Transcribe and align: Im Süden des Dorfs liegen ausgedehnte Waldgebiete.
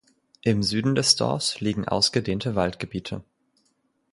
Im 0.41 0.63
Süden 0.63 0.95
des 0.95 1.15
Dorfs 1.15 1.59
liegen 1.59 1.87
ausgedehnte 1.87 2.55
Waldgebiete. 2.55 3.23